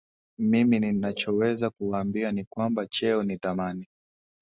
[0.39, 3.87] mimi ninachoweza kuwaambia ni kwamba cheo ni dhamani